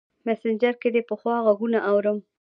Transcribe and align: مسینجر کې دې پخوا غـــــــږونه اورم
مسینجر 0.27 0.73
کې 0.81 0.89
دې 0.93 1.01
پخوا 1.09 1.35
غـــــــږونه 1.45 1.79
اورم 1.89 2.17